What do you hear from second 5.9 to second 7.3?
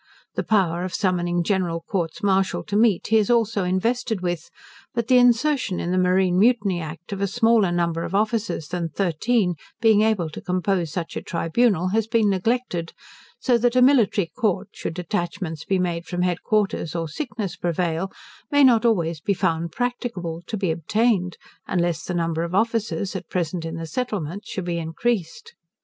the marine mutiny act, of a